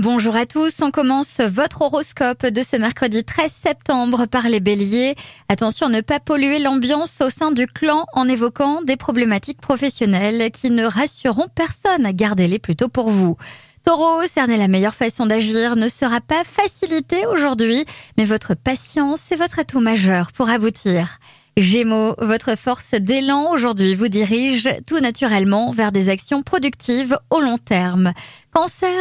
[0.00, 5.16] Bonjour à tous, on commence votre horoscope de ce mercredi 13 septembre par les béliers.
[5.48, 10.52] Attention à ne pas polluer l'ambiance au sein du clan en évoquant des problématiques professionnelles
[10.52, 12.12] qui ne rassureront personne.
[12.12, 13.36] Gardez-les plutôt pour vous.
[13.82, 17.84] Taureau, cerner la meilleure façon d'agir ne sera pas facilité aujourd'hui,
[18.16, 21.18] mais votre patience est votre atout majeur pour aboutir.
[21.58, 27.58] Gémeaux, votre force d'élan aujourd'hui vous dirige tout naturellement vers des actions productives au long
[27.58, 28.12] terme.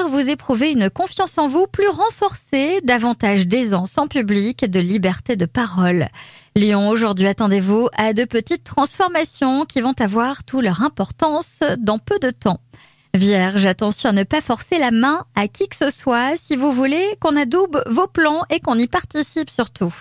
[0.09, 5.47] Vous éprouvez une confiance en vous plus renforcée, davantage d'aisance en public, de liberté de
[5.47, 6.09] parole.
[6.55, 12.19] Lion, aujourd'hui attendez-vous à de petites transformations qui vont avoir toute leur importance dans peu
[12.19, 12.59] de temps.
[13.15, 16.71] Vierge, attention à ne pas forcer la main à qui que ce soit si vous
[16.71, 19.93] voulez qu'on adoube vos plans et qu'on y participe surtout.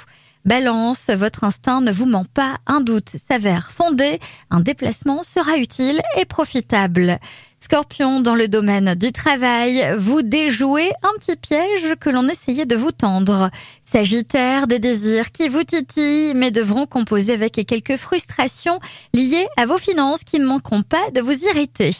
[0.46, 6.00] Balance, votre instinct ne vous ment pas, un doute s'avère fondé, un déplacement sera utile
[6.16, 7.18] et profitable.
[7.58, 12.76] Scorpion, dans le domaine du travail, vous déjouez un petit piège que l'on essayait de
[12.76, 13.50] vous tendre.
[13.84, 18.78] Sagittaire, des désirs qui vous titillent, mais devront composer avec quelques frustrations
[19.14, 21.90] liées à vos finances qui ne manqueront pas de vous irriter.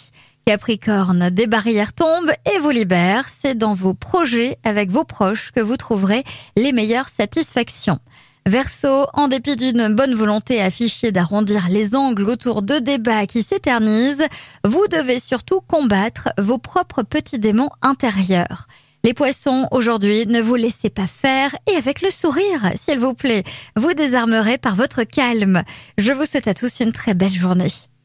[0.46, 3.28] Capricorne, des barrières tombent et vous libèrent.
[3.28, 6.22] C'est dans vos projets avec vos proches que vous trouverez
[6.56, 7.98] les meilleures satisfactions.
[8.46, 14.24] Verseau, en dépit d'une bonne volonté affichée d'arrondir les angles autour de débats qui s'éternisent,
[14.62, 18.68] vous devez surtout combattre vos propres petits démons intérieurs.
[19.02, 23.42] Les poissons, aujourd'hui, ne vous laissez pas faire et avec le sourire, s'il vous plaît,
[23.74, 25.64] vous désarmerez par votre calme.
[25.98, 27.66] Je vous souhaite à tous une très belle journée.